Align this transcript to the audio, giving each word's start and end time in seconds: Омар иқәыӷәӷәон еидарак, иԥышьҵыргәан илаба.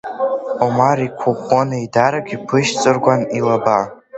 Омар 0.65 0.97
иқәыӷәӷәон 1.07 1.69
еидарак, 1.79 2.27
иԥышьҵыргәан 2.35 3.21
илаба. 3.37 3.79